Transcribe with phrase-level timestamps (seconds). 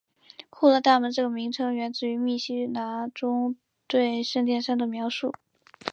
[0.49, 3.55] 户勒大门这个名称源自于密西拿中
[3.85, 5.31] 对圣殿山的描述。